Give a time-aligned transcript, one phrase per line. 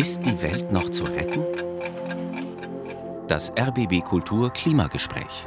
[0.00, 1.44] Ist die Welt noch zu retten?
[3.28, 5.46] Das RBB Kultur Klimagespräch.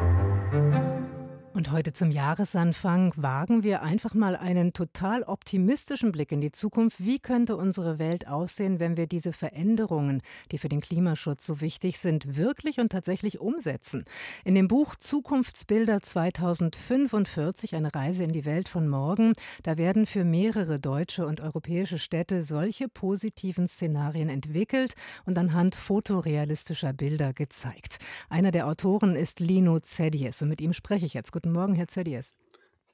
[1.63, 6.97] Und heute zum Jahresanfang wagen wir einfach mal einen total optimistischen Blick in die Zukunft.
[6.99, 10.21] Wie könnte unsere Welt aussehen, wenn wir diese Veränderungen,
[10.51, 14.03] die für den Klimaschutz so wichtig sind, wirklich und tatsächlich umsetzen?
[14.43, 19.31] In dem Buch Zukunftsbilder 2045, eine Reise in die Welt von morgen,
[19.63, 26.91] da werden für mehrere deutsche und europäische Städte solche positiven Szenarien entwickelt und anhand fotorealistischer
[26.91, 27.99] Bilder gezeigt.
[28.27, 31.31] Einer der Autoren ist Lino Zedies und mit ihm spreche ich jetzt.
[31.31, 32.35] Guten Guten Morgen, Herr Zedies.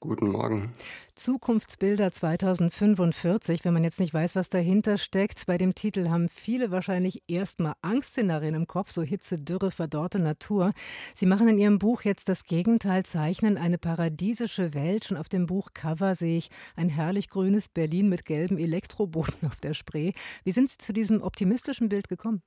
[0.01, 0.73] Guten Morgen.
[1.15, 5.45] Zukunftsbilder 2045, wenn man jetzt nicht weiß, was dahinter steckt.
[5.45, 10.73] Bei dem Titel haben viele wahrscheinlich erstmal Angstszenarien im Kopf, so Hitze, Dürre, verdorrte Natur.
[11.15, 15.05] Sie machen in Ihrem Buch jetzt das Gegenteil, zeichnen eine paradiesische Welt.
[15.05, 19.73] Schon auf dem Buchcover sehe ich ein herrlich grünes Berlin mit gelben Elektroboten auf der
[19.73, 20.11] Spree.
[20.43, 22.41] Wie sind Sie zu diesem optimistischen Bild gekommen?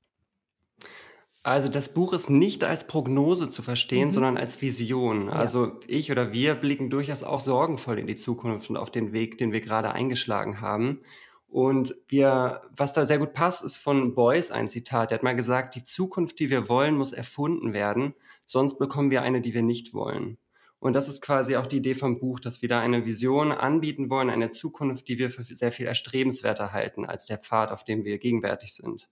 [1.44, 4.12] Also das Buch ist nicht als Prognose zu verstehen, Mhm.
[4.12, 5.26] sondern als Vision.
[5.26, 5.32] Ja.
[5.32, 9.38] Also ich oder wir blicken durchaus auch sorgenvoll in die Zukunft und auf den Weg,
[9.38, 11.00] den wir gerade eingeschlagen haben.
[11.48, 15.10] Und wir, was da sehr gut passt, ist von Beuys ein Zitat.
[15.10, 18.14] Der hat mal gesagt, die Zukunft, die wir wollen, muss erfunden werden,
[18.46, 20.38] sonst bekommen wir eine, die wir nicht wollen.
[20.78, 24.10] Und das ist quasi auch die Idee vom Buch, dass wir da eine Vision anbieten
[24.10, 28.04] wollen, eine Zukunft, die wir für sehr viel erstrebenswerter halten als der Pfad, auf dem
[28.04, 29.08] wir gegenwärtig sind.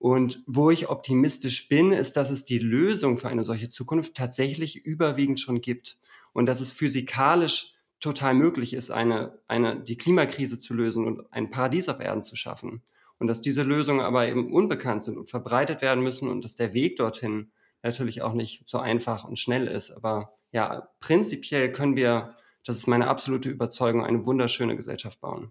[0.00, 4.86] Und wo ich optimistisch bin, ist, dass es die Lösung für eine solche Zukunft tatsächlich
[4.86, 5.98] überwiegend schon gibt
[6.32, 11.50] und dass es physikalisch total möglich ist, eine, eine, die Klimakrise zu lösen und ein
[11.50, 12.82] Paradies auf Erden zu schaffen.
[13.18, 16.72] Und dass diese Lösungen aber eben unbekannt sind und verbreitet werden müssen und dass der
[16.72, 19.90] Weg dorthin natürlich auch nicht so einfach und schnell ist.
[19.90, 25.50] Aber ja, prinzipiell können wir, das ist meine absolute Überzeugung, eine wunderschöne Gesellschaft bauen.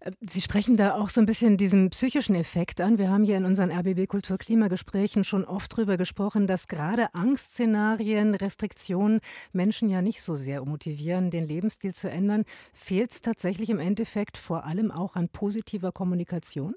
[0.00, 2.98] Äh, Sie sprechen da auch so ein bisschen diesen psychischen Effekt an.
[2.98, 9.20] Wir haben hier in unseren RBB Kulturklimagesprächen schon oft darüber gesprochen, dass gerade Angstszenarien, Restriktionen
[9.52, 12.44] Menschen ja nicht so sehr motivieren, den Lebensstil zu ändern.
[12.72, 16.74] Fehlt es tatsächlich im Endeffekt vor allem auch an positiver Kommunikation?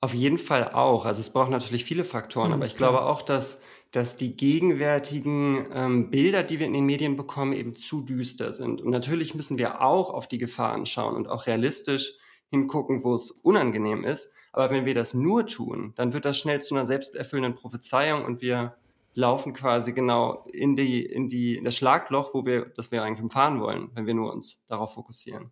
[0.00, 1.06] Auf jeden Fall auch.
[1.06, 3.60] Also es braucht natürlich viele Faktoren, mhm, aber ich glaube auch, dass,
[3.90, 8.80] dass die gegenwärtigen ähm, Bilder, die wir in den Medien bekommen, eben zu düster sind.
[8.80, 12.14] Und natürlich müssen wir auch auf die Gefahren schauen und auch realistisch
[12.50, 14.34] hingucken, wo es unangenehm ist.
[14.52, 18.40] Aber wenn wir das nur tun, dann wird das schnell zu einer selbsterfüllenden Prophezeiung und
[18.40, 18.76] wir
[19.14, 23.22] laufen quasi genau in die, in die, in das Schlagloch, wo wir, das wir eigentlich
[23.22, 25.50] umfahren wollen, wenn wir nur uns darauf fokussieren.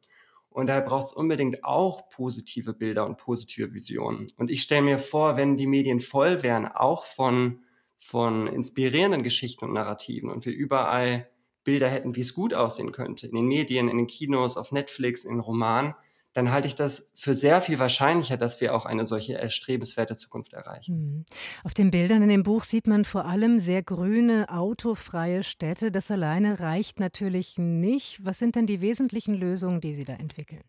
[0.57, 4.27] Und daher braucht es unbedingt auch positive Bilder und positive Visionen.
[4.39, 7.61] Und ich stelle mir vor, wenn die Medien voll wären, auch von,
[7.99, 11.29] von inspirierenden Geschichten und Narrativen und wir überall
[11.63, 15.25] Bilder hätten, wie es gut aussehen könnte, in den Medien, in den Kinos, auf Netflix,
[15.25, 15.95] in Romanen,
[16.37, 20.53] dann halte ich das für sehr viel wahrscheinlicher, dass wir auch eine solche erstrebenswerte Zukunft
[20.53, 20.99] erreichen.
[20.99, 21.25] Mhm.
[21.65, 25.91] Auf den Bildern in dem Buch sieht man vor allem sehr grüne, autofreie Städte.
[25.91, 28.23] Das alleine reicht natürlich nicht.
[28.23, 30.61] Was sind denn die wesentlichen Lösungen, die Sie da entwickeln?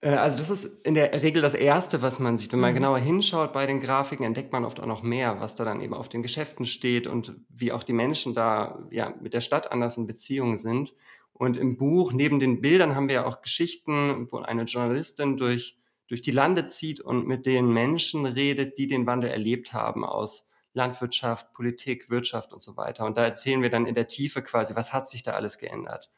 [0.00, 2.52] Äh, also das ist in der Regel das Erste, was man sieht.
[2.52, 2.78] Wenn man mhm.
[2.78, 5.94] genauer hinschaut bei den Grafiken, entdeckt man oft auch noch mehr, was da dann eben
[5.94, 9.96] auf den Geschäften steht und wie auch die Menschen da ja, mit der Stadt anders
[9.96, 10.94] in Beziehung sind.
[11.32, 15.76] Und im Buch, neben den Bildern, haben wir ja auch Geschichten, wo eine Journalistin durch,
[16.08, 20.46] durch die Lande zieht und mit den Menschen redet, die den Wandel erlebt haben aus
[20.74, 23.04] Landwirtschaft, Politik, Wirtschaft und so weiter.
[23.04, 26.10] Und da erzählen wir dann in der Tiefe quasi, was hat sich da alles geändert.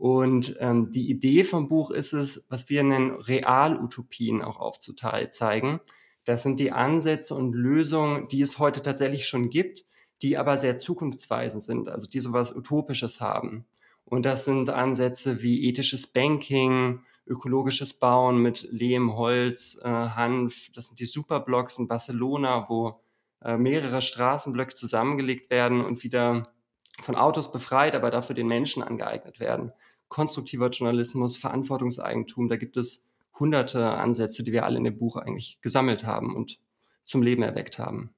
[0.00, 5.80] Und ähm, die Idee vom Buch ist es, was wir nennen, Realutopien auch aufzuzeigen.
[6.24, 9.84] Das sind die Ansätze und Lösungen, die es heute tatsächlich schon gibt,
[10.22, 13.66] die aber sehr zukunftsweisend sind, also die sowas Utopisches haben.
[14.04, 20.70] Und das sind Ansätze wie ethisches Banking, ökologisches Bauen mit Lehm, Holz, äh, Hanf.
[20.74, 23.00] Das sind die Superblocks in Barcelona, wo
[23.42, 26.52] äh, mehrere Straßenblöcke zusammengelegt werden und wieder
[27.00, 29.72] von Autos befreit, aber dafür den Menschen angeeignet werden.
[30.08, 33.06] Konstruktiver Journalismus, Verantwortungseigentum, da gibt es
[33.38, 36.58] hunderte Ansätze, die wir alle in dem Buch eigentlich gesammelt haben und
[37.04, 38.14] zum Leben erweckt haben.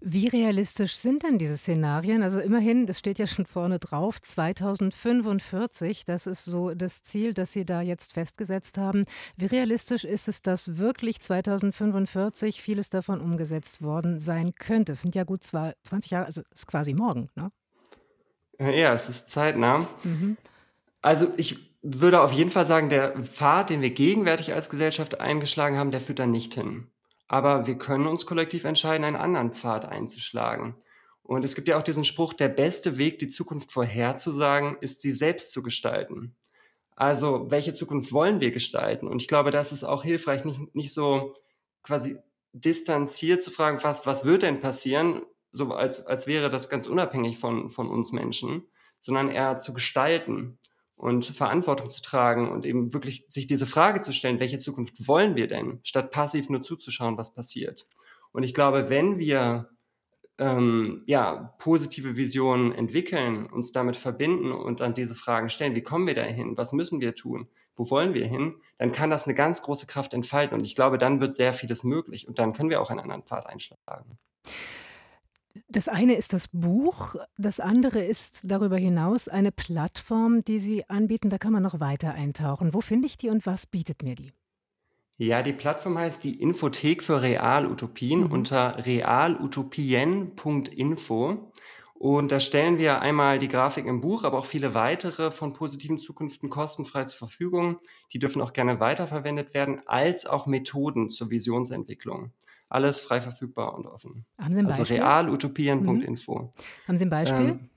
[0.00, 2.22] Wie realistisch sind denn diese Szenarien?
[2.22, 7.52] Also immerhin, das steht ja schon vorne drauf, 2045, das ist so das Ziel, das
[7.52, 9.04] Sie da jetzt festgesetzt haben.
[9.36, 14.92] Wie realistisch ist es, dass wirklich 2045 vieles davon umgesetzt worden sein könnte?
[14.92, 17.50] Es sind ja gut 20 Jahre, also es ist quasi morgen, ne?
[18.60, 19.88] Ja, es ist zeitnah.
[20.04, 20.36] Mhm.
[21.02, 25.76] Also ich würde auf jeden Fall sagen, der Pfad, den wir gegenwärtig als Gesellschaft eingeschlagen
[25.76, 26.86] haben, der führt da nicht hin.
[27.28, 30.76] Aber wir können uns kollektiv entscheiden, einen anderen Pfad einzuschlagen.
[31.22, 35.10] Und es gibt ja auch diesen Spruch, der beste Weg, die Zukunft vorherzusagen, ist sie
[35.10, 36.36] selbst zu gestalten.
[36.96, 39.08] Also, welche Zukunft wollen wir gestalten?
[39.08, 41.34] Und ich glaube, das ist auch hilfreich, nicht, nicht so
[41.82, 42.18] quasi
[42.52, 47.38] distanziert zu fragen, was, was wird denn passieren, so als, als wäre das ganz unabhängig
[47.38, 48.68] von, von uns Menschen,
[49.00, 50.58] sondern eher zu gestalten
[51.04, 55.36] und Verantwortung zu tragen und eben wirklich sich diese Frage zu stellen, welche Zukunft wollen
[55.36, 57.86] wir denn, statt passiv nur zuzuschauen, was passiert.
[58.32, 59.68] Und ich glaube, wenn wir
[60.38, 66.06] ähm, ja, positive Visionen entwickeln, uns damit verbinden und dann diese Fragen stellen, wie kommen
[66.06, 69.60] wir dahin, was müssen wir tun, wo wollen wir hin, dann kann das eine ganz
[69.60, 70.58] große Kraft entfalten.
[70.58, 73.24] Und ich glaube, dann wird sehr vieles möglich und dann können wir auch einen anderen
[73.24, 74.18] Pfad einschlagen.
[75.68, 81.30] Das eine ist das Buch, das andere ist darüber hinaus eine Plattform, die Sie anbieten.
[81.30, 82.74] Da kann man noch weiter eintauchen.
[82.74, 84.32] Wo finde ich die und was bietet mir die?
[85.16, 88.32] Ja, die Plattform heißt die Infothek für Realutopien mhm.
[88.32, 91.52] unter realutopien.info.
[91.94, 95.98] Und da stellen wir einmal die Grafik im Buch, aber auch viele weitere von positiven
[95.98, 97.78] Zukünften kostenfrei zur Verfügung.
[98.12, 102.32] Die dürfen auch gerne weiterverwendet werden, als auch Methoden zur Visionsentwicklung.
[102.74, 104.26] Alles frei verfügbar und offen.
[104.36, 105.00] Haben Sie ein also Beispiel?
[105.00, 106.38] realutopien.info.
[106.40, 106.50] Mhm.
[106.88, 107.48] Haben Sie ein Beispiel?
[107.50, 107.70] Ähm,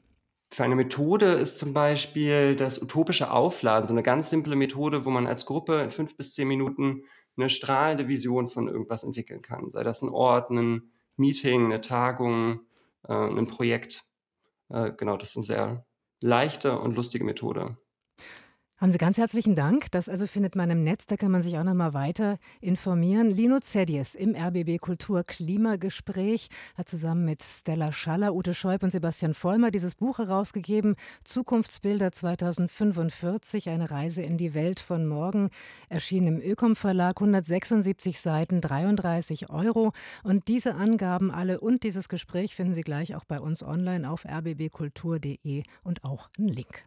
[0.51, 5.11] für eine Methode ist zum Beispiel das utopische Aufladen, so eine ganz simple Methode, wo
[5.11, 7.03] man als Gruppe in fünf bis zehn Minuten
[7.37, 9.69] eine strahlende Vision von irgendwas entwickeln kann.
[9.69, 12.61] Sei das ein Ort, ein Meeting, eine Tagung,
[13.07, 14.03] äh, ein Projekt.
[14.69, 15.85] Äh, genau, das ist eine sehr
[16.21, 17.77] leichte und lustige Methode.
[18.79, 19.89] Haben Sie ganz herzlichen Dank.
[19.89, 23.31] Das also findet man im Netz, da kann man sich auch noch mal weiter informieren.
[23.31, 29.33] Lino Zedies im RBB Kultur Klimagespräch hat zusammen mit Stella Schaller, Ute Scheub und Sebastian
[29.33, 35.49] Vollmer dieses Buch herausgegeben, Zukunftsbilder 2045, eine Reise in die Welt von morgen,
[35.89, 39.91] erschienen im Ökom Verlag, 176 Seiten, 33 Euro.
[40.21, 44.23] Und diese Angaben alle und dieses Gespräch finden Sie gleich auch bei uns online auf
[44.23, 46.85] rbbkultur.de und auch einen Link.